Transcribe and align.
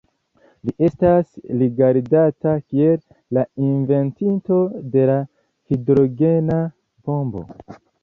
Li 0.69 0.87
estas 0.87 1.27
rigardata 1.63 2.55
kiel 2.65 2.99
la 3.39 3.45
inventinto 3.69 4.61
de 4.97 5.07
la 5.13 5.21
hidrogena 5.71 6.61
bombo. 6.69 7.49